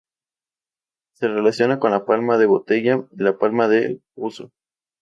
[1.13, 4.51] Se relaciona con la palma de botella y la palma del huso.